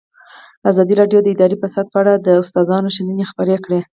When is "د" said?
1.23-1.27, 2.15-2.27